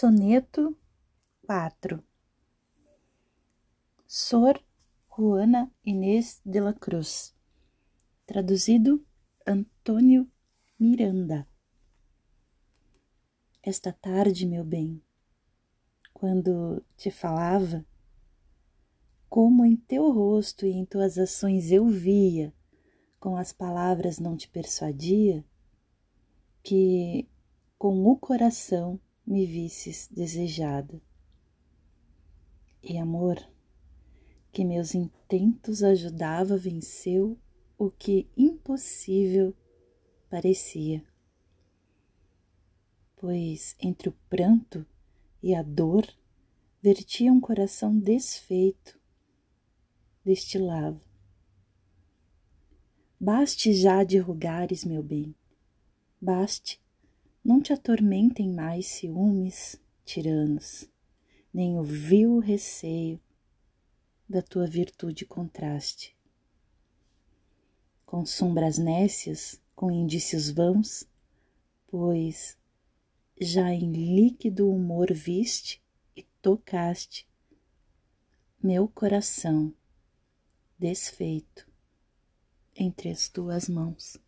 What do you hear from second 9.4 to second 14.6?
Antônio Miranda. Esta tarde,